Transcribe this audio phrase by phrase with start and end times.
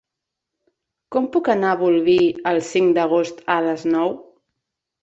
[1.15, 2.17] Com puc anar a Bolvir
[2.55, 4.21] el cinc d'agost a les nou?